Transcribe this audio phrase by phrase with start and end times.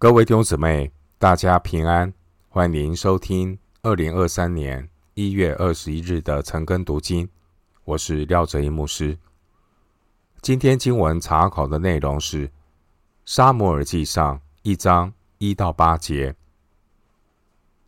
[0.00, 2.14] 各位弟兄姊妹，大家平安，
[2.48, 7.28] 欢迎收听二零二三年一月二十一日的晨更读经。
[7.82, 9.18] 我是廖哲一牧师。
[10.40, 12.46] 今天经文查考的内容是
[13.26, 16.30] 《撒母耳记上》一章一到八节，《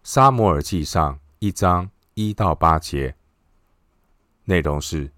[0.02, 3.14] 撒母耳记上》一章一到八节，
[4.46, 5.12] 内容是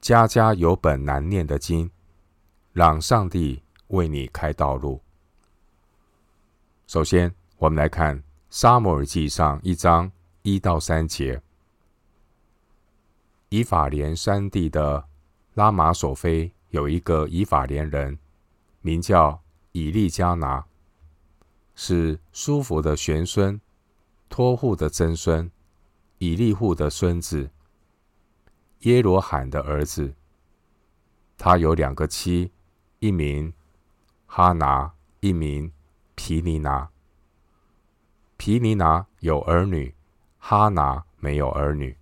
[0.00, 1.90] 家家有本难念的经，
[2.72, 5.01] 让上帝为你开道路。
[6.86, 8.18] 首先，我们来看
[8.50, 10.10] 《沙摩尔记上》一章
[10.42, 11.40] 一到三节。
[13.48, 15.06] 以法莲山地的
[15.54, 18.18] 拉玛索菲有一个以法莲人，
[18.80, 20.64] 名叫以利加拿，
[21.74, 23.60] 是舒弗的玄孙，
[24.28, 25.50] 托户的曾孙，
[26.18, 27.50] 以利户的孙子，
[28.80, 30.14] 耶罗罕的儿子。
[31.38, 32.50] 他有两个妻，
[32.98, 33.52] 一名
[34.26, 35.72] 哈拿，一名。
[36.24, 36.88] 皮尼拿，
[38.36, 39.92] 皮尼拿有儿女，
[40.38, 41.96] 哈拿没有儿女。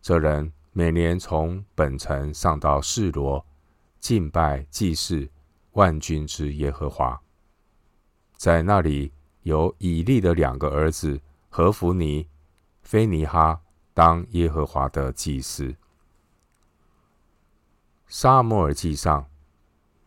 [0.00, 3.44] 这人每年从本城上到示罗，
[4.00, 5.28] 敬拜祭祀
[5.72, 7.20] 万军之耶和华。
[8.34, 11.20] 在那里有以利的两个儿子
[11.50, 12.26] 何弗尼、
[12.80, 13.60] 非尼哈
[13.92, 15.76] 当耶和华的祭司。
[18.08, 19.26] 撒母耳记上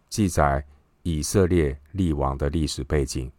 [0.10, 0.66] 记载。
[1.08, 3.32] 以色列立王的历史背景。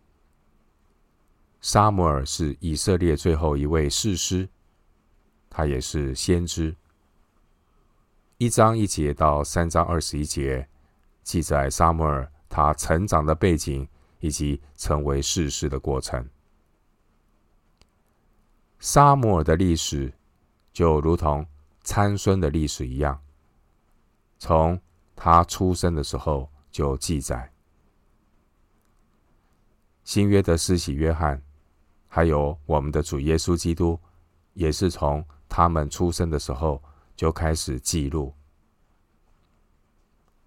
[1.60, 4.48] 沙摩尔是以色列最后一位士师，
[5.50, 6.76] 他也是先知。
[8.38, 10.68] 一章一节到三章二十一节，
[11.24, 13.88] 记载沙摩尔他成长的背景
[14.20, 16.24] 以及成为士师的过程。
[18.78, 20.14] 沙摩尔的历史
[20.72, 21.44] 就如同
[21.82, 23.20] 参孙的历史一样，
[24.38, 24.80] 从
[25.16, 27.50] 他出生的时候就记载。
[30.06, 31.42] 新约的施洗约翰，
[32.06, 33.98] 还有我们的主耶稣基督，
[34.54, 36.80] 也是从他们出生的时候
[37.16, 38.32] 就开始记录。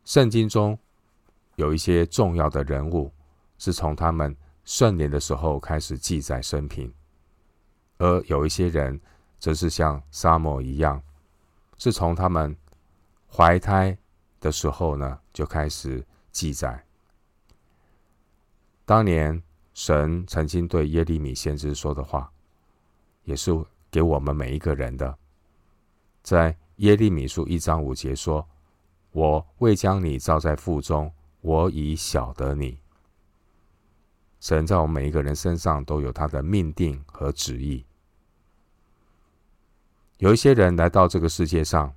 [0.05, 0.79] 圣经中
[1.57, 3.11] 有一些重要的人物，
[3.57, 4.33] 是从他们
[4.63, 6.91] 顺年的时候开始记载生平，
[7.97, 8.97] 而有一些人，
[9.39, 11.03] 则是像撒母耳一样，
[11.77, 12.55] 是从他们
[13.29, 13.95] 怀胎
[14.39, 16.81] 的时候呢就开始记载。
[18.85, 19.43] 当年。
[19.79, 22.29] 神曾经对耶利米先知说的话，
[23.23, 23.49] 也是
[23.89, 25.17] 给我们每一个人的。
[26.21, 28.45] 在耶利米书一章五节说
[29.13, 31.09] ：“我未将你造在腹中，
[31.39, 32.77] 我已晓得你。”
[34.41, 37.85] 神在我们每一个人身上都有他的命定和旨意。
[40.17, 41.95] 有一些人来到这个世界上，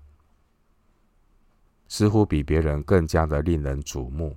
[1.88, 4.37] 似乎比别人更加的令人瞩目。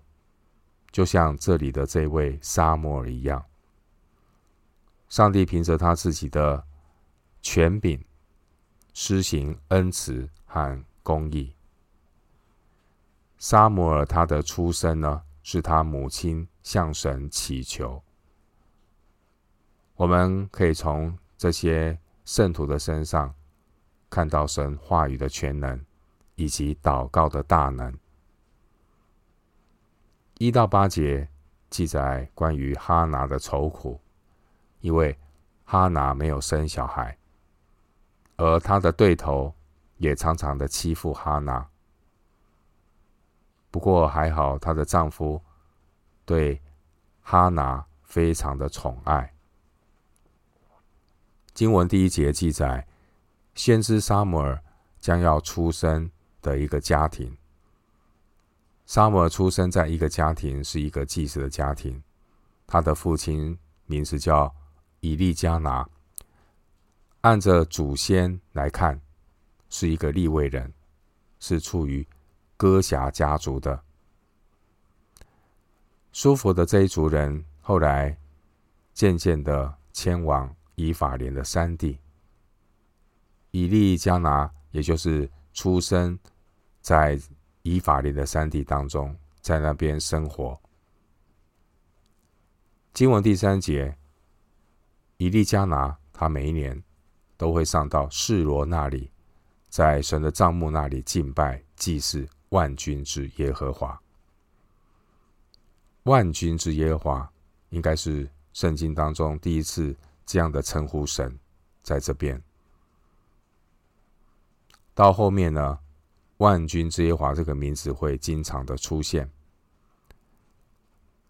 [0.96, 3.44] 就像这里的这位沙摩尔一样，
[5.10, 6.64] 上帝凭着他自己的
[7.42, 8.02] 权柄
[8.94, 11.54] 施行恩慈和公义。
[13.38, 18.02] 撒母耳他的出生呢，是他母亲向神祈求。
[19.96, 23.36] 我们可以从这些圣徒的身上
[24.10, 25.78] 看到神话语的全能，
[26.36, 27.94] 以及祷告的大能。
[30.38, 31.28] 一到八节
[31.70, 34.00] 记载关于哈拿的愁苦，
[34.82, 35.18] 因为
[35.64, 37.18] 哈拿没有生小孩，
[38.36, 39.54] 而她的对头
[39.98, 41.66] 也常常的欺负哈拿。
[43.72, 45.42] 不过还好，她的丈夫
[46.26, 46.62] 对
[47.22, 49.34] 哈拿非常的宠爱。
[51.54, 52.86] 经文第一节记载，
[53.54, 54.62] 先知撒母耳
[55.00, 57.38] 将要出生的一个家庭。
[58.86, 62.02] 撒母耳出生在一个家庭，是一个祭司的家庭。
[62.68, 63.58] 他的父亲
[63.88, 64.54] 名字叫
[65.00, 65.88] 以利加拿，
[67.22, 69.02] 按着祖先来看，
[69.70, 70.72] 是一个利未人，
[71.40, 72.08] 是出于
[72.58, 73.84] 哥辖家族的。
[76.12, 78.16] 舒弗的这一族人后来
[78.94, 81.98] 渐渐的迁往以法莲的山地。
[83.50, 86.18] 以利加拿，也就是出生
[86.82, 87.20] 在。
[87.66, 90.58] 以法莲的山地当中，在那边生活。
[92.94, 93.98] 经文第三节，
[95.18, 96.80] 以利加拿他每一年
[97.36, 99.10] 都会上到示罗那里，
[99.68, 104.00] 在神的帐幕那里敬拜祭祀万军之耶和华。
[106.04, 107.34] 万军之耶和华
[107.70, 111.36] 应该是圣经当中第一次这样的称呼神，
[111.82, 112.40] 在这边。
[114.94, 115.80] 到后面呢？
[116.38, 119.30] 万军之耶和华这个名字会经常的出现，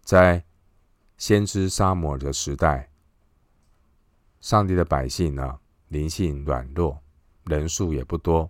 [0.02, 0.44] 在
[1.18, 2.90] 先知沙摩尔的时代，
[4.42, 5.60] 上帝的百姓呢，
[5.90, 7.00] 灵性软弱，
[7.44, 8.50] 人数也不多，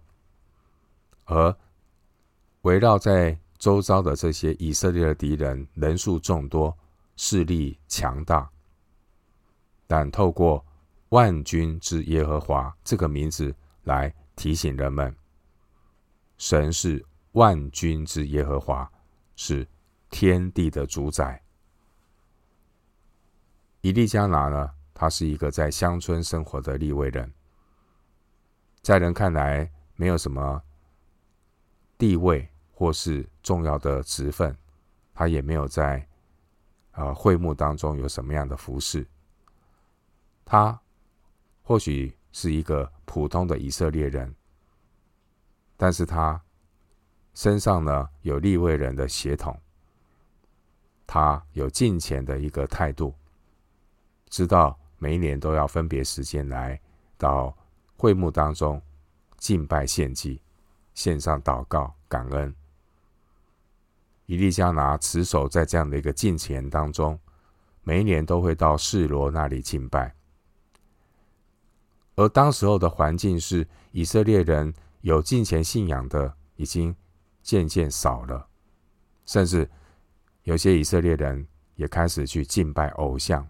[1.26, 1.56] 而
[2.62, 6.78] 围绕在周遭的这些以色列的敌人人数众多，
[7.16, 8.50] 势力强大。
[9.88, 10.66] 但透过
[11.10, 13.54] 万军之耶和华这个名字
[13.84, 15.16] 来提醒人们，
[16.38, 18.90] 神是万军之耶和华，
[19.36, 19.68] 是
[20.10, 21.42] 天地的主宰。
[23.82, 27.32] 以利加拿呢，他是一个在乡村生活的利未人，
[28.82, 30.62] 在人看来没有什么
[31.98, 34.58] 地位或是重要的职分，
[35.14, 36.08] 他也没有在
[36.94, 39.06] 呃会幕当中有什么样的服饰。
[40.44, 40.80] 他
[41.64, 44.34] 或许是一个普通的以色列人，
[45.78, 46.42] 但是他
[47.34, 49.60] 身上呢有利未人的血统，
[51.06, 53.14] 他有敬虔的一个态度，
[54.30, 56.80] 知道每一年都要分别时间来
[57.18, 57.56] 到
[57.98, 58.82] 会幕当中
[59.38, 60.42] 敬拜献祭，
[60.94, 62.56] 献上祷告感恩。
[64.26, 67.20] 以利加拿持守在这样的一个敬虔当中，
[67.84, 70.16] 每一年都会到示罗那里敬拜。
[72.16, 74.74] 而当时候的环境是，以色列人
[75.06, 76.94] 有敬虔信仰的已经
[77.44, 78.48] 渐渐少了，
[79.28, 79.70] 甚至
[80.42, 83.48] 有些以色列人也开始去敬拜偶像，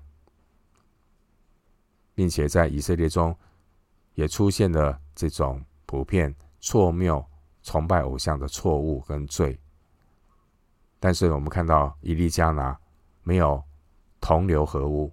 [2.14, 3.34] 并且在以色列中
[4.16, 7.26] 也出现了这种普遍错谬
[7.64, 9.58] 崇拜偶像的错误跟罪。
[11.00, 12.78] 但是我们看到以利加拿
[13.24, 13.64] 没有
[14.20, 15.10] 同流合污，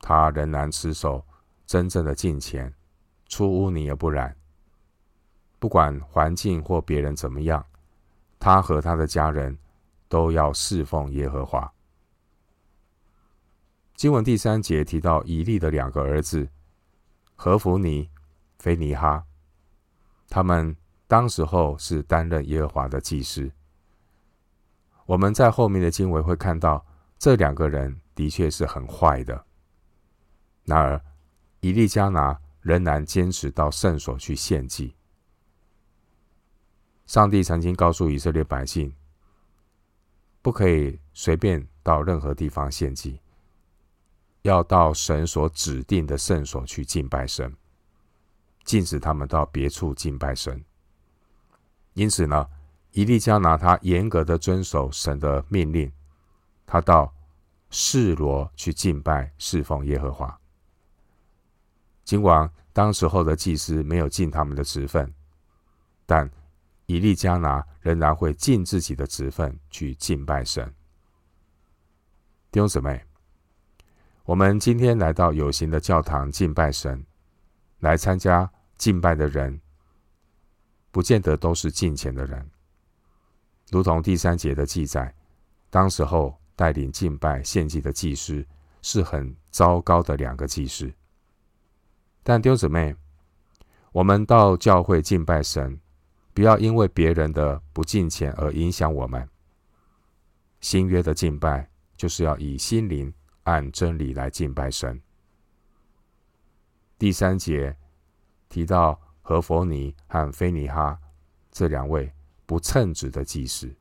[0.00, 1.24] 他仍然持守
[1.64, 2.70] 真正的敬虔。
[3.26, 4.37] 出污泥而不染。
[5.58, 7.64] 不管环境或别人怎么样，
[8.38, 9.58] 他和他的家人
[10.08, 11.72] 都要侍奉耶和华。
[13.94, 16.48] 经文第三节提到以利的两个儿子
[17.34, 18.08] 何弗尼、
[18.58, 19.24] 菲尼哈，
[20.28, 20.76] 他们
[21.06, 23.50] 当时候是担任耶和华的祭司。
[25.06, 26.84] 我们在后面的经文会看到，
[27.18, 29.44] 这两个人的确是很坏的。
[30.64, 31.00] 然而，
[31.60, 32.38] 以利加拿。
[32.60, 34.94] 仍然坚持到圣所去献祭。
[37.08, 38.94] 上帝曾经告诉以色列百姓，
[40.42, 43.18] 不可以随便到任何地方献祭，
[44.42, 47.56] 要到神所指定的圣所去敬拜神，
[48.62, 50.62] 禁止他们到别处敬拜神。
[51.94, 52.46] 因此呢，
[52.92, 55.90] 以利加拿他严格的遵守神的命令，
[56.66, 57.10] 他到
[57.70, 60.38] 示罗去敬拜侍奉耶和华。
[62.04, 65.10] 尽管当时候的祭司没有尽他们的职分，
[66.04, 66.30] 但
[66.88, 70.66] 以利加拿仍然会尽自己的职分去敬拜神。
[72.50, 73.04] 弟兄姊妹，
[74.24, 77.04] 我们今天来到有形的教堂敬拜神，
[77.80, 79.60] 来参加敬拜的人，
[80.90, 82.50] 不见得都是敬虔的人。
[83.70, 85.14] 如同第三节的记载，
[85.68, 88.42] 当时候带领敬拜献祭的祭司
[88.80, 90.90] 是很糟糕的两个祭司。
[92.22, 92.96] 但弟兄姊妹，
[93.92, 95.78] 我们到教会敬拜神，
[96.38, 99.28] 不要因为别人的不敬虔而影响我们。
[100.60, 103.12] 新约的敬拜就是要以心灵
[103.42, 105.02] 按真理来敬拜神。
[106.96, 107.76] 第三节
[108.48, 110.96] 提到何弗尼和非尼哈
[111.50, 112.08] 这两位
[112.46, 113.74] 不称职的祭司，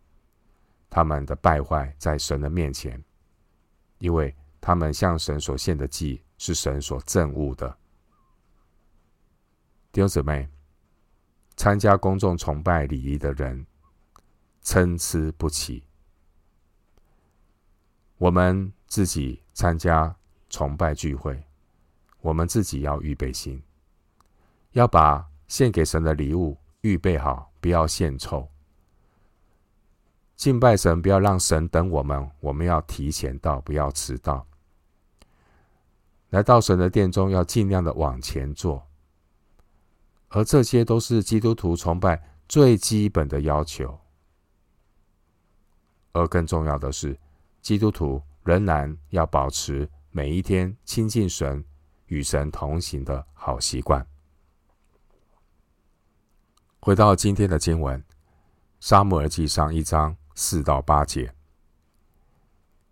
[0.90, 3.00] 他们的败坏在神的面前，
[4.00, 7.78] 因为他们向神所献的祭是神所憎恶的。
[9.92, 10.50] 弟兄姊妹，
[11.58, 13.66] 参加公众崇拜礼仪的人
[14.62, 15.84] 参差不齐。
[18.18, 20.16] 我们自己参加
[20.50, 21.44] 崇拜聚会，
[22.22, 23.62] 我们自己要预备心，
[24.72, 28.48] 要把献给神的礼物预备好，不要献臭。
[30.36, 34.46] 敬拜神，不要让神等我们，我们要提前到，不要迟到。
[36.30, 38.87] 来到神的殿中，要尽量的往前坐。
[40.30, 43.98] 而这些都是基督徒崇拜最基本的要求，
[46.12, 47.18] 而更重要的是，
[47.62, 51.64] 基督徒仍然要保持每一天亲近神、
[52.08, 54.06] 与神同行的好习惯。
[56.82, 58.00] 回到今天的经文，
[58.82, 61.34] 《撒母耳记上》一章四到八节，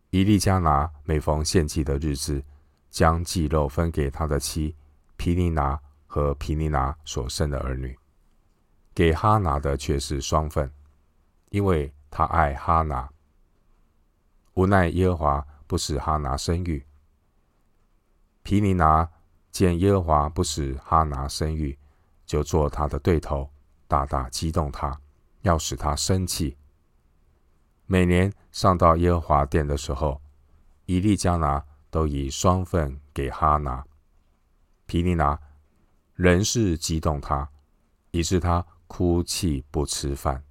[0.09, 2.41] 以利加拿每逢献祭的日子，
[2.89, 4.73] 将祭肉分给他的妻
[5.17, 5.77] 皮尼拿。
[6.05, 7.97] 和皮尼拿所生的儿女，
[8.93, 10.71] 给哈拿的却是双份，
[11.50, 13.09] 因为他爱哈拿。
[14.53, 16.85] 无奈耶和华不使哈拿生育。
[18.43, 19.09] 皮尼拿
[19.51, 21.77] 见耶和华不使哈拿生育，
[22.25, 23.50] 就做他的对头，
[23.88, 25.01] 大大激动他，
[25.41, 26.57] 要使他生气。
[27.85, 30.21] 每年上到耶和华殿的时候，
[30.85, 33.85] 以利加拿都以双份给哈拿。
[34.85, 35.39] 皮尼拿
[36.15, 37.50] 仍是激动他，
[38.12, 40.43] 以致他哭泣不吃饭。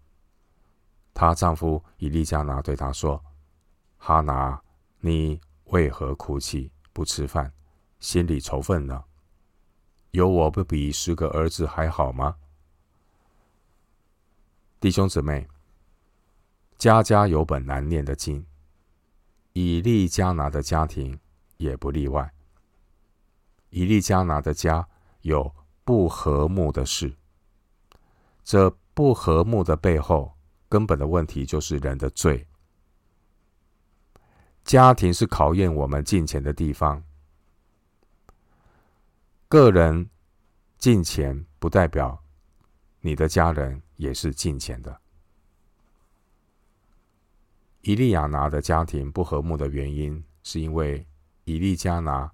[1.15, 3.25] 她丈夫以利加拿对她说
[3.97, 4.61] ：“哈拿，
[5.01, 7.53] 你为何哭泣不吃饭，
[7.99, 9.05] 心里愁愤呢？
[10.11, 12.37] 有我不比十个儿子还好吗？”
[14.81, 15.49] 弟兄姊妹，
[16.77, 18.45] 家家有本难念的经，
[19.55, 21.19] 以利加拿的家庭
[21.57, 22.35] 也不例外。
[23.71, 24.87] 以利加拿的家
[25.25, 25.55] 有
[25.85, 27.17] 不和睦的事，
[28.45, 30.37] 这不和睦的背后，
[30.69, 32.47] 根本的问题就是人的罪。
[34.65, 37.03] 家庭是考验我们敬虔的地方，
[39.49, 40.11] 个人
[40.77, 42.23] 敬虔不代表
[43.01, 45.01] 你的家人也是敬虔的。
[47.81, 51.07] 伊利亚拿的家庭不和睦的原因，是因为
[51.45, 52.31] 伊利加拿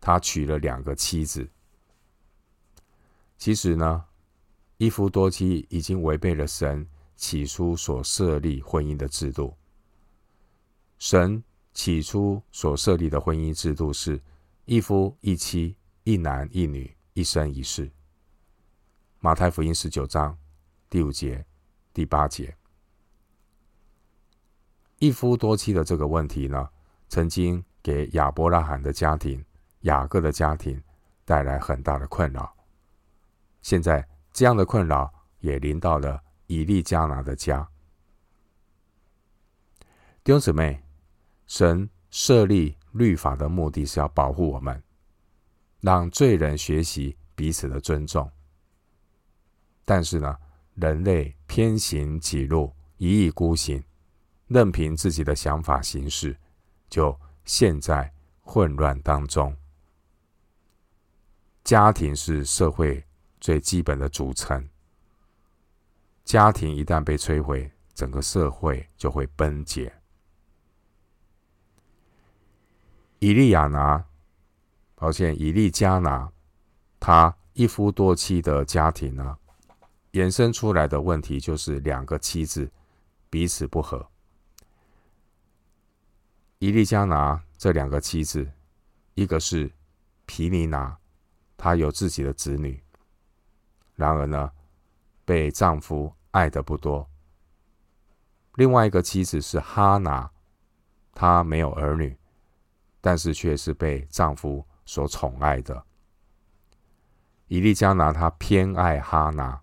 [0.00, 1.48] 他娶了两个妻子。
[3.40, 4.04] 其实呢，
[4.76, 9.56] 一夫多妻已经违背了神起初所设立婚姻的制度。
[10.98, 11.42] 神
[11.72, 14.20] 起初所设立的婚姻制度是
[14.66, 17.90] 一夫一妻，一男一女，一生一世。
[19.20, 20.36] 马太福音十九章
[20.90, 21.42] 第五节、
[21.94, 22.54] 第八节，
[24.98, 26.68] 一夫多妻的这个问题呢，
[27.08, 29.42] 曾经给亚伯拉罕的家庭、
[29.80, 30.78] 雅各的家庭
[31.24, 32.54] 带来很大的困扰。
[33.62, 37.66] 现在这样的困扰也临到了以利加拿的家。
[40.22, 40.82] 弟兄姊妹，
[41.46, 44.82] 神设立律法的目的是要保护我们，
[45.80, 48.30] 让罪人学习彼此的尊重。
[49.84, 50.36] 但是呢，
[50.74, 53.82] 人类偏行己路，一意孤行，
[54.46, 56.36] 任凭自己的想法行事，
[56.88, 58.12] 就陷在
[58.42, 59.56] 混乱当中。
[61.64, 63.04] 家庭是社会
[63.40, 64.68] 最基本的组成，
[66.24, 69.92] 家庭一旦被摧毁，整个社会就会崩解。
[73.18, 74.04] 以利亚拿，
[74.94, 76.30] 抱歉，以利加拿，
[76.98, 79.38] 他一夫多妻的家庭呢，
[80.12, 82.70] 衍生出来的问题就是两个妻子
[83.28, 84.08] 彼此不和。
[86.58, 88.50] 以利加拿这两个妻子，
[89.14, 89.70] 一个是
[90.26, 90.98] 皮尼拿，
[91.56, 92.82] 她有自己的子女，
[94.00, 94.50] 然而呢，
[95.26, 97.06] 被丈夫爱的不多。
[98.54, 100.30] 另外一个妻子是哈拿，
[101.12, 102.16] 她没有儿女，
[103.02, 105.84] 但是却是被丈夫所宠爱的。
[107.48, 109.60] 以利加拿她偏爱哈拿。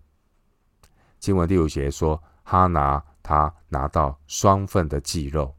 [1.18, 5.56] 经文第五节说：“哈拿他拿到双份的祭肉，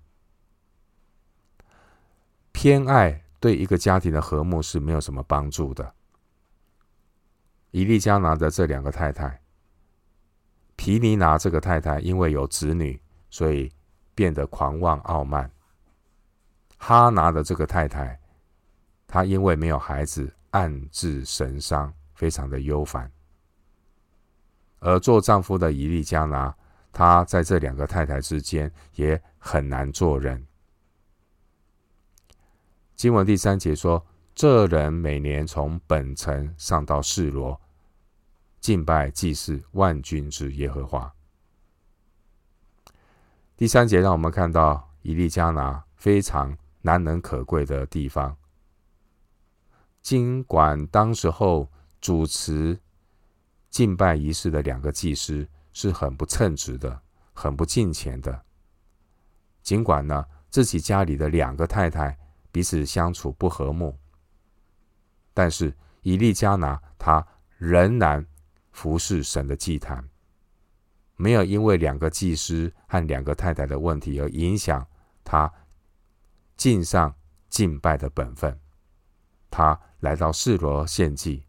[2.54, 5.96] 偏爱对一个家庭的和睦是没有什么帮助的。”
[7.72, 9.42] 伊利加拿的这两个太太，
[10.76, 13.00] 皮尼拿这个太太因为有子女，
[13.30, 13.72] 所以
[14.16, 15.48] 变得狂妄傲慢；
[16.78, 18.20] 哈拿的这个太太，
[19.06, 23.12] 她因为没有孩子，暗自神伤，非常的忧烦。
[24.80, 26.56] 而做丈夫的伊利加拿，
[26.92, 30.44] 他在这两个太太之间也很难做人。
[32.96, 34.04] 经文第三节说
[34.40, 37.60] ：“这人每年从本城上到示罗，
[38.62, 41.14] 敬拜祭祀万军之耶和华。”
[43.58, 48.38] 第三节让我们看到以利加拿非常难能可贵的地方。
[50.02, 51.70] 尽管当时候
[52.00, 52.80] 主持。
[53.70, 57.02] 敬拜仪式的两个祭司是很不称职的，
[57.34, 58.42] 很不敬虔的。
[59.62, 62.18] 尽管呢，自己家里的两个太太
[62.54, 63.96] 彼此相处不和睦，
[65.34, 67.26] 但是以利加拿他
[67.58, 68.26] 仍然
[68.72, 70.08] 服侍神的祭坛，
[71.16, 74.86] 没有因为两个祭司和两个太太的问题而影响
[75.24, 75.52] 他
[76.56, 77.16] 敬上
[77.50, 78.60] 敬拜的本分。
[79.50, 81.44] 他来到示罗献祭。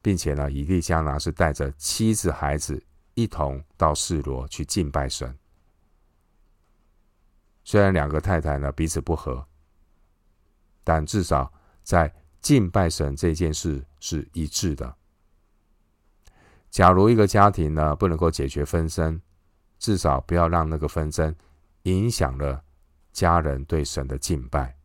[0.00, 2.80] 并且呢，以利加拿是带着妻子、孩子
[3.14, 5.36] 一同到示罗去敬拜神。
[7.64, 9.44] 虽然两个太太呢彼此不和，
[10.84, 14.96] 但至少在敬拜神这件事是一致的。
[16.70, 19.20] 假如一个家庭呢不能够解决纷争，
[19.78, 21.34] 至少不要让那个纷争
[21.82, 22.62] 影响了
[23.12, 24.76] 家人对神的敬拜。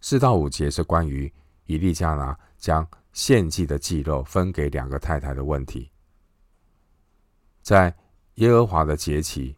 [0.00, 1.32] 四到五节是关于
[1.66, 5.90] 以利加拿将献祭的祭肉分给两个太太的问题。
[7.62, 7.94] 在
[8.34, 9.56] 耶和华的节期，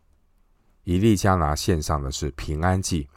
[0.85, 3.09] 以利加拿献上的是平安祭，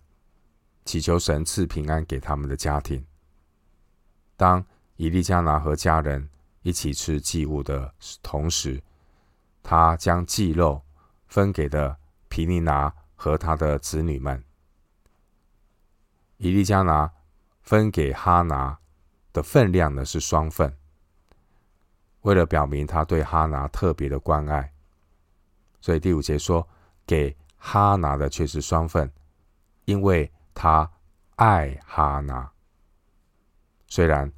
[0.85, 3.05] 祈求神赐平安给他们的家庭。
[4.35, 6.29] 当以利加拿和家人
[6.61, 8.81] 一起吃祭物的同时，
[9.61, 10.81] 他将祭肉
[11.27, 11.97] 分给的
[12.27, 14.43] 皮尼拿和他的子女们。
[16.37, 17.11] 以利加拿
[17.61, 18.77] 分给哈拿
[19.31, 20.75] 的分量呢，是双份，
[22.21, 24.73] 为了表明他对哈拿特别的关爱，
[25.79, 26.67] 所以第五节说，
[27.05, 29.09] 给哈拿的却是双份，
[29.85, 30.91] 因为他
[31.35, 32.51] 爱哈拿。
[33.87, 34.31] 虽然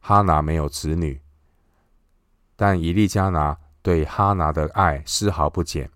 [0.00, 1.20] 哈拿没有子女，
[2.56, 5.90] 但以利加拿对哈拿的爱丝毫不减。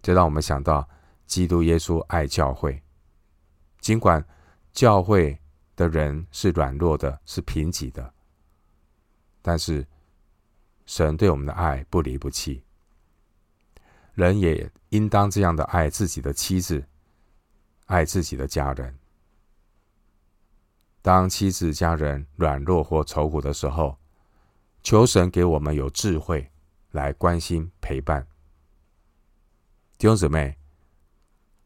[0.00, 0.88] 这让我们想到，
[1.26, 2.82] 基督耶稣爱教会，
[3.80, 4.24] 尽管
[4.72, 5.38] 教会
[5.76, 8.12] 的人是软弱的，是贫瘠的，
[9.40, 9.86] 但是
[10.84, 12.64] 神对我们的爱不离不弃。
[14.14, 16.84] 人也应当这样的爱自己的妻子，
[17.92, 18.98] 爱自己的家人。
[21.02, 23.98] 当妻子、家人软弱或愁苦的时候，
[24.82, 26.50] 求神给我们有智慧
[26.92, 28.26] 来关心陪伴。
[29.98, 30.56] 弟兄姊妹，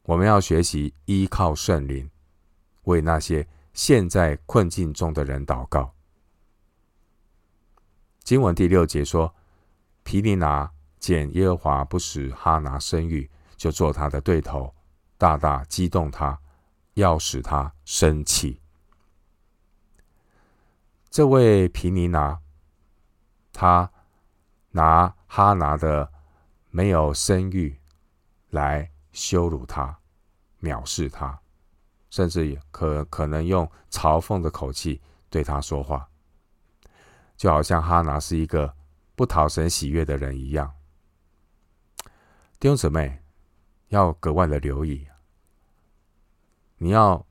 [0.03, 2.11] 我们要学习依靠圣灵，
[2.83, 5.95] 为那些陷在困境中的人祷告。
[8.25, 9.33] 经文第六节说
[10.03, 10.69] ：“皮尼拿
[10.99, 14.75] 见耶和华不使哈拿生育，就做他的对头，
[15.19, 16.39] 大大激动他，
[16.95, 18.61] 要使他生气。”
[21.09, 22.39] 这位皮尼拿，
[23.53, 23.91] 他
[24.73, 26.13] 拿哈拿的
[26.71, 27.81] 没有生育
[28.51, 29.99] 来羞辱他、
[30.61, 31.41] 藐视他，
[32.11, 35.01] 甚至可可能用嘲讽的口气
[35.31, 36.07] 对他说话，
[37.37, 38.75] 就好像哈拿是一个
[39.15, 40.71] 不讨神喜悦的人一样。
[42.61, 43.23] 弟兄姊妹
[43.89, 45.07] 要格外的留意，
[46.79, 47.27] 你要。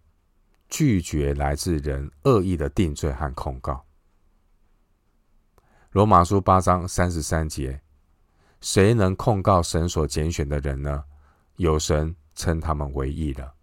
[0.68, 3.86] 拒绝来自人恶意的定罪和控告。
[5.92, 7.82] 罗马书八章三十三节：
[8.60, 11.06] 谁能控告神所拣选的人呢？
[11.58, 13.54] 有神称他们为义了。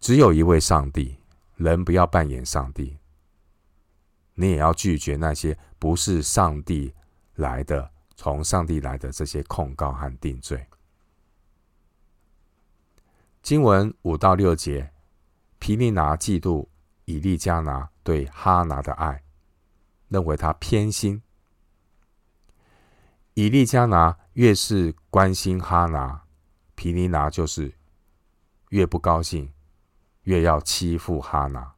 [0.00, 1.18] 只有一位上帝，
[1.56, 2.98] 人不要扮演上帝。
[4.34, 6.92] 你也要拒绝那些不是上帝
[7.34, 10.66] 来的、从上帝来的这些控告和定罪。
[13.42, 14.92] 经文五到六节，
[15.58, 16.68] 皮尼拿嫉妒
[17.04, 19.24] 以利加拿对哈拿的爱，
[20.08, 21.22] 认为他偏心。
[23.34, 26.22] 以利加拿越是关心哈拿，
[26.74, 27.74] 皮尼拿就是
[28.68, 29.52] 越不高兴，
[30.22, 31.74] 越要欺负哈拿。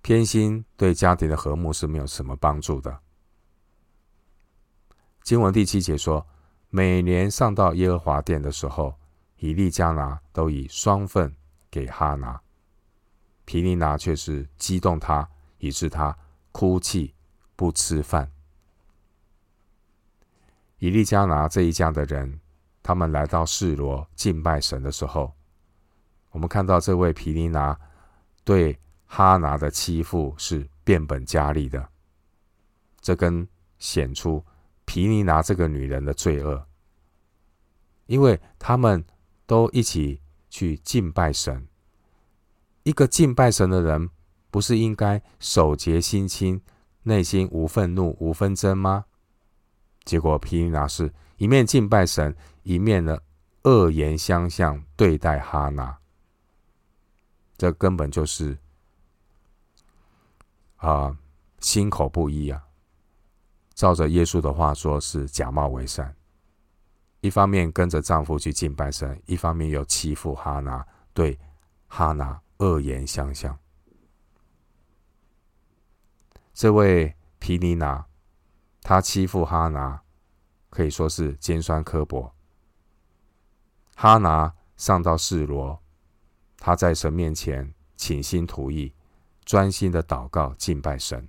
[0.00, 3.02] 偏心对家庭的和睦是没有什么帮助的。
[5.28, 6.26] 经文第七节说。
[6.70, 8.94] 每年上到耶和华殿的时候，
[9.36, 11.36] 以利加拿都以双份
[11.70, 12.40] 给哈拿，
[13.44, 16.16] 皮尼拿却是激动他，以致他
[16.50, 17.14] 哭泣
[17.56, 18.32] 不吃饭。
[20.78, 22.40] 以利加拿这一家的人，
[22.82, 25.34] 他们来到示罗敬拜神的时候，
[26.30, 27.78] 我们看到这位皮尼拿
[28.44, 31.86] 对哈拿的欺负是变本加厉的，
[33.02, 33.46] 这更
[33.78, 34.42] 显出。
[34.88, 36.66] 皮尼拿这个女人的罪恶，
[38.06, 39.04] 因为他们
[39.44, 41.68] 都一起去敬拜神。
[42.84, 44.08] 一个敬拜神的人，
[44.50, 46.58] 不是应该守洁心清、
[47.02, 49.04] 内心无愤怒、无纷争吗？
[50.04, 53.18] 结果皮尼拿是一面敬拜神，一面呢
[53.64, 55.98] 恶言相向对待哈拿，
[57.58, 58.56] 这根本就是
[60.76, 61.14] 啊、
[61.60, 62.67] 心口不一啊。
[63.78, 66.12] 照着耶稣的话说，是假冒为善。
[67.20, 71.38] 一方面跟着丈夫去敬拜神，一方面又欺负哈拿，对
[71.86, 73.56] 哈拿恶言相向。
[76.52, 78.04] 这位皮尼拿，
[78.82, 80.02] 他欺负哈拿，
[80.70, 82.34] 可以说是尖酸刻薄。
[83.94, 85.80] 哈拿上到示罗，
[86.56, 88.92] 他在神面前倾心吐意，
[89.44, 91.28] 专心的祷告敬拜神。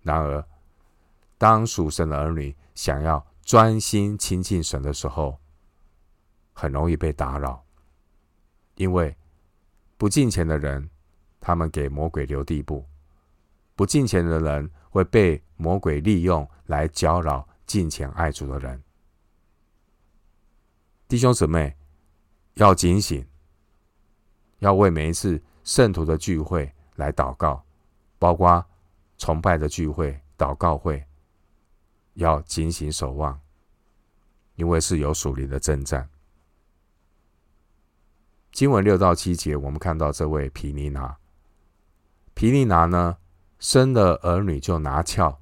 [0.00, 0.46] 然而，
[1.36, 5.38] 当属神的儿女想要专心亲近神的时候，
[6.52, 7.64] 很容易被打扰，
[8.76, 9.16] 因为
[9.96, 10.88] 不敬虔的人，
[11.40, 12.86] 他们给魔鬼留地步；
[13.74, 18.82] 不敬虔的人会被魔鬼利用来搅扰敬虔爱主的人。
[21.06, 21.76] 弟兄姊妹，
[22.54, 23.26] 要警醒，
[24.60, 27.62] 要为每一次圣徒的聚会来祷告，
[28.18, 28.64] 包括
[29.18, 31.04] 崇拜的聚会、祷告会，
[32.14, 33.40] 要警醒守望，
[34.56, 36.08] 因为是有属灵的征战。
[38.52, 41.16] 经文六到七节，我们看到这位皮尼拿，
[42.34, 43.18] 皮尼拿呢，
[43.58, 45.40] 生了儿女就拿翘，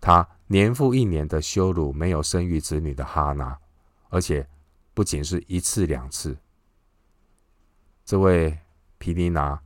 [0.00, 3.58] 他年复一年的羞辱没有生育子女的哈拿，
[4.10, 4.46] 而且
[4.92, 6.36] 不仅是一次两次。
[8.04, 8.58] 这位
[8.98, 9.62] 皮尼拿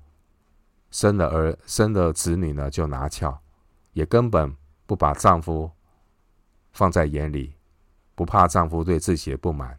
[0.91, 3.43] 生了儿生了子女呢，就拿翘，
[3.93, 4.57] 也根本
[4.87, 5.71] 不把丈夫
[6.73, 7.55] 放在眼里，
[8.15, 9.79] 不怕丈夫对自己的不满。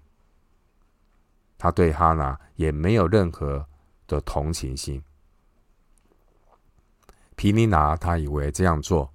[1.57, 3.65] 她对哈拿也没有任何
[4.07, 5.01] 的同情心。
[7.35, 9.11] 皮尼拿她以为这样做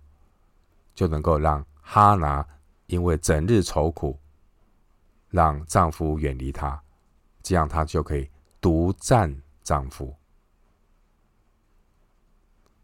[0.94, 2.46] 就能够让哈拿
[2.86, 4.18] 因为整日愁苦，
[5.28, 6.80] 让丈夫远离她，
[7.42, 8.28] 这样她就可以
[8.60, 10.14] 独占丈夫。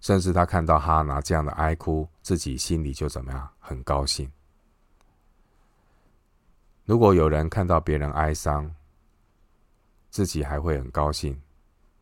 [0.01, 3.51] 甚至她看到哈拿这样的哀哭，自己心里就怎么样？
[3.59, 4.31] 很高兴。
[6.85, 8.75] 如果有人看到别人哀伤，
[10.11, 11.41] 自己还会很高兴，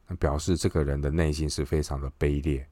[0.08, 2.68] 那表示这个人的内心是非常的卑劣。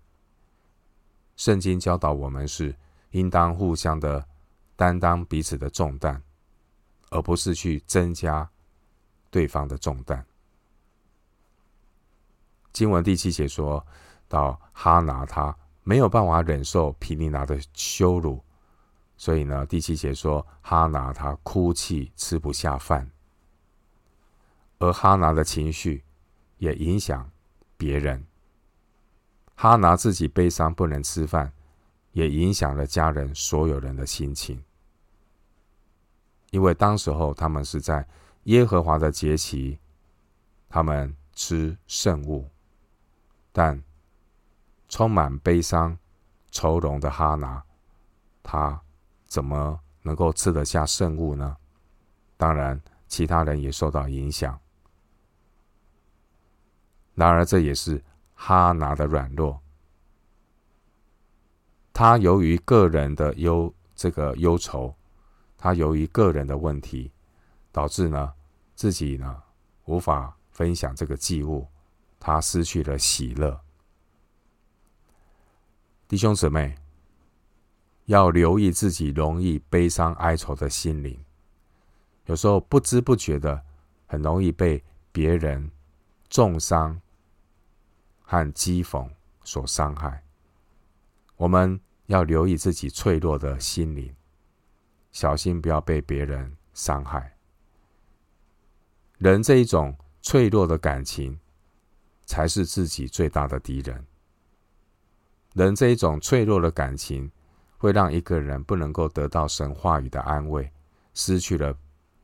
[1.37, 2.75] 圣经教导我们是
[3.13, 4.27] 应当互相的
[4.77, 6.21] 担当彼此的重担，
[7.11, 8.49] 而不是去增加
[9.31, 10.27] 对方的重担。
[12.73, 13.85] 经文第七节说
[14.29, 18.43] 到哈拿，他没有办法忍受毗尼拿的羞辱，
[19.21, 23.11] 所以呢，第七节说哈拿他哭泣，吃不下饭。
[24.79, 26.03] 而哈拿的情绪
[26.57, 27.31] 也影响
[27.77, 28.25] 别人。
[29.55, 31.53] 哈拿自己悲伤不能吃饭，
[32.13, 34.65] 也影响了家人所有人的心情。
[36.51, 38.09] 因为当时候他们是在
[38.45, 39.79] 耶和华的节期，
[40.67, 42.49] 他们吃圣物，
[43.53, 43.85] 但
[44.89, 45.99] 充满悲伤、
[46.51, 47.63] 愁容的哈拿，
[48.43, 48.81] 他
[49.31, 51.57] 怎么能够吃得下圣物呢？
[52.37, 54.59] 当然，其他人也受到影响。
[57.15, 58.03] 然而，这也是
[58.35, 59.61] 哈拿的软弱。
[61.93, 64.93] 他由于个人的忧这个忧愁，
[65.57, 67.13] 他由于个人的问题，
[67.71, 68.33] 导致呢
[68.75, 69.41] 自己呢
[69.85, 71.69] 无法分享这个祭物，
[72.19, 73.61] 他失去了喜乐。
[76.09, 76.75] 弟兄姊妹，
[78.11, 81.17] 要留意自己容易悲伤哀愁的心灵，
[82.27, 83.63] 有时候不知不觉的，
[84.09, 85.71] 很容易被别人
[86.29, 87.01] 重伤。
[88.23, 89.09] 和讥讽
[89.43, 90.25] 所伤害，
[91.37, 94.15] 我们要留意自己脆弱的心灵，
[95.11, 97.37] 小心不要被别人伤害。
[99.19, 101.41] 人这一种脆弱的感情，
[102.25, 104.07] 才是自己最大的敌人。
[105.55, 107.33] 人这一种脆弱的感情，
[107.81, 110.71] 会让一个人不能够得到神话语的安慰，
[111.15, 111.75] 失去了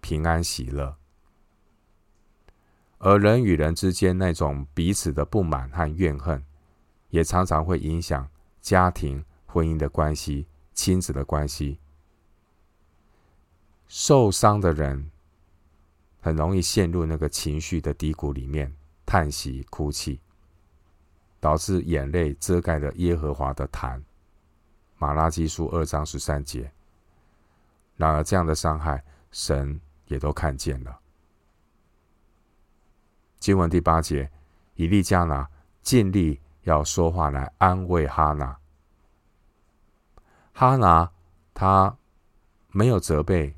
[0.03, 0.95] 平安喜乐。
[2.99, 6.45] 而人与人之间那种彼此的不满和怨恨，
[7.09, 8.29] 也常常会影响
[8.61, 11.79] 家庭、婚姻的关系、亲子的关系。
[13.89, 15.11] 受伤的人
[16.21, 18.71] 很容易陷入那个情绪的低谷里面，
[19.07, 20.21] 叹息、哭泣，
[21.41, 24.05] 导致眼泪遮盖了耶和华的坛。
[24.99, 26.71] 马拉基书二章十三节。
[27.97, 30.99] 然而，这样的伤害，神也都看见了。
[33.39, 34.31] 经文第八节，
[34.75, 35.49] 以利加拿
[35.83, 38.59] 尽力要说话来安慰哈拿。
[40.53, 41.11] 哈拿
[41.55, 41.97] 她
[42.69, 43.55] 没有责备，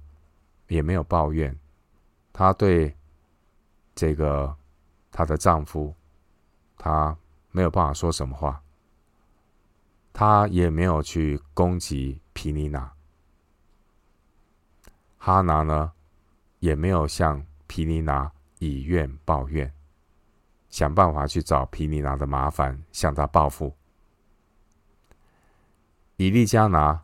[0.66, 1.56] 也没有抱怨，
[2.32, 2.96] 她对
[3.94, 4.54] 这个
[5.10, 5.94] 她的丈夫，
[6.76, 7.16] 她
[7.50, 8.62] 没有办法说什么话，
[10.20, 12.92] 他也没有去攻击皮尼拿。
[15.16, 15.92] 哈拿呢，
[16.58, 18.28] 也没有向皮尼拿
[18.58, 19.72] 以怨报怨。
[20.70, 23.72] 想办法去找皮尼拿的麻烦，向他报复。
[26.16, 27.00] 以利加拿，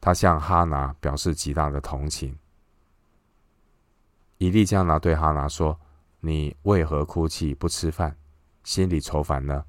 [0.00, 2.36] 他向哈拿表示极大的同情。
[4.38, 5.78] 以利加拿对哈拿说
[6.18, 8.16] ：“你为何哭泣不吃饭，
[8.64, 9.64] 心里愁烦呢？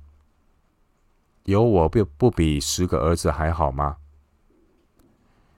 [1.48, 3.96] 有我不不比十个儿子还好吗？”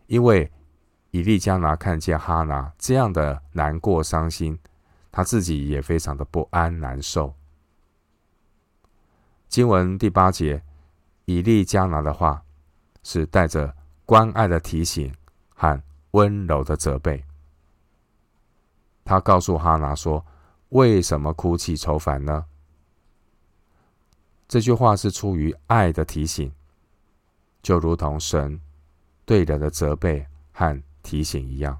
[0.06, 0.52] 因为
[1.10, 4.58] 以利加拿看见哈拿这样的难过伤心，
[5.12, 7.34] 他自己也非常的不安难受。
[9.48, 10.64] 经文第八节，
[11.26, 12.44] 以利加拿的话
[13.02, 13.76] 是带着
[14.06, 15.12] 关爱的提醒
[15.56, 17.24] 和温柔的责备。
[19.04, 20.24] 他告诉哈拿说
[20.70, 22.46] ：“为什么哭泣愁烦呢？”
[24.50, 26.52] 这句话是出于爱的提醒，
[27.62, 28.60] 就如同神
[29.24, 31.80] 对人的责备和提醒一样。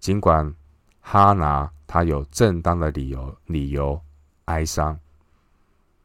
[0.00, 0.52] 尽管
[1.00, 4.02] 哈拿他有正当的理由理由
[4.46, 4.98] 哀伤，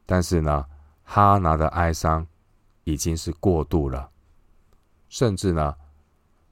[0.06, 0.64] 但是呢，
[1.02, 2.24] 哈拿的哀伤
[2.84, 4.08] 已经是过度了，
[5.08, 5.74] 甚至呢，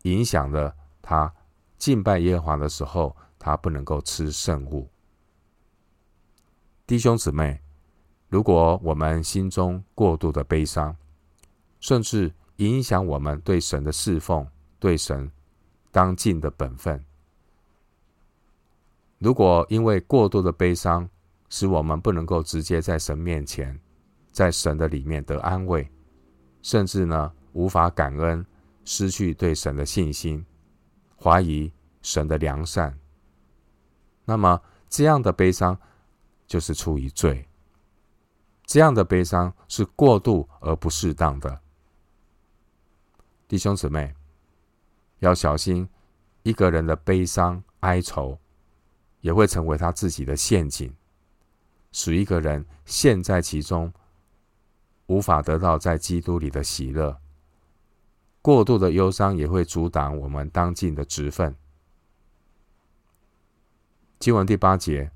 [0.02, 1.32] 影响了他
[1.78, 4.90] 敬拜耶和华的时候，他不能够吃圣物。
[6.84, 7.60] 弟兄姊妹，
[8.36, 10.94] 如果我们心中过度的悲伤，
[11.80, 14.46] 甚至影响我们对神的侍奉、
[14.78, 15.32] 对神
[15.90, 17.02] 当尽的本分。
[19.16, 21.08] 如果因为过度的悲伤，
[21.48, 23.80] 使我们不能够直接在神面前，
[24.32, 25.90] 在神的里面得安慰，
[26.60, 28.44] 甚至呢，无法感恩，
[28.84, 30.44] 失去对神的信心，
[31.18, 31.72] 怀疑
[32.02, 32.98] 神的良善，
[34.26, 35.80] 那么这样的悲伤
[36.46, 37.48] 就是出于罪。
[38.66, 41.60] 这样的悲伤是过度而不适当的。
[43.48, 44.14] 弟兄姊妹，
[45.20, 45.88] 要小心
[46.42, 48.38] 一个人的悲伤哀愁。
[49.22, 50.94] 也会成为他自己的陷阱，
[51.90, 53.92] 使一个人陷在其中，
[55.06, 57.18] 无法得到在基督里的喜乐。
[58.40, 61.56] 过度的忧伤也会阻挡我们当尽的职分。
[64.20, 65.10] 经文第八节，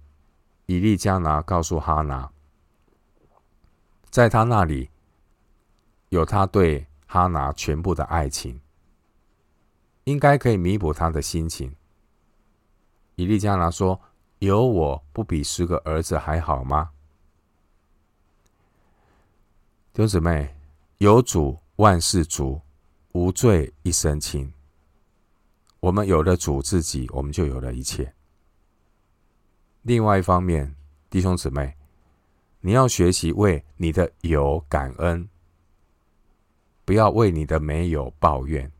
[0.66, 2.32] 以利加拿告诉哈拿，
[4.10, 4.90] 在他那里
[6.08, 8.60] 有他对哈拿全部的爱情，
[10.04, 11.74] 应该可以弥补他的心情。
[13.14, 14.00] 以利加拿说
[14.40, 16.90] ：“有我不比十个儿子还好吗？”
[19.92, 20.54] 弟兄姊妹，
[20.98, 22.60] 有主万事足，
[23.12, 24.52] 无罪一身轻。
[25.80, 28.12] 我们有了主自己，我们就有了一切。
[29.82, 30.74] 另外一方面，
[31.08, 31.76] 弟兄姊妹，
[32.60, 35.28] 你要学习为你的有感恩，
[36.84, 38.70] 不要为你的没有抱怨，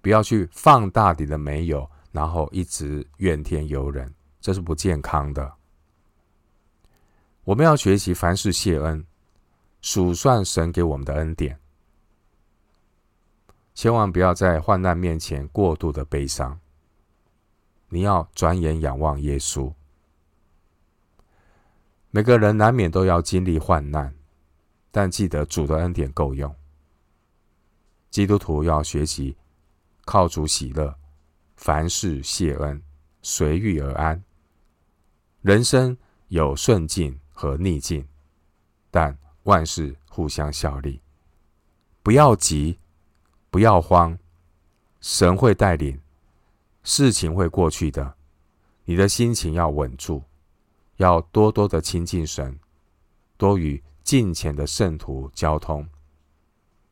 [0.00, 1.90] 不要去放大你的没有。
[2.12, 5.54] 然后一直怨天尤人，这是不健康的。
[7.42, 9.06] 我们要学习凡事谢恩，
[9.80, 11.58] 数算神给我们的恩典，
[13.74, 16.60] 千万不要在患难面前过度的悲伤。
[17.88, 19.72] 你要转眼仰望耶稣。
[22.14, 24.14] 每个人难免都要经历患难，
[24.90, 26.54] 但记得主的恩典够用。
[28.10, 29.34] 基督徒要学习
[30.04, 30.94] 靠主喜乐。
[31.56, 32.82] 凡事谢恩，
[33.22, 34.22] 随遇而安。
[35.40, 35.96] 人生
[36.28, 38.06] 有顺境和逆境，
[38.90, 41.00] 但万事互相效力。
[42.02, 42.78] 不要急，
[43.48, 44.18] 不要慌，
[45.00, 46.00] 神会带领，
[46.82, 48.16] 事情会过去的。
[48.84, 50.22] 你的心情要稳住，
[50.96, 52.58] 要多多的亲近神，
[53.36, 55.88] 多与近前的圣徒交通，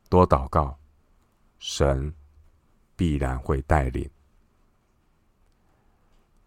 [0.09, 0.79] 多祷告，
[1.59, 2.15] 神
[2.97, 4.09] 必然会带领。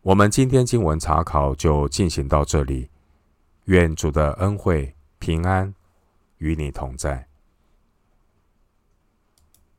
[0.01, 2.89] 我们今天经文查考就进行到这里，
[3.65, 5.73] 愿主的恩惠平安
[6.39, 7.27] 与你同在。